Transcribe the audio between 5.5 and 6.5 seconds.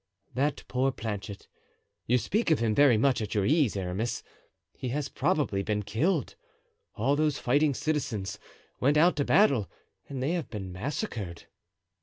been killed.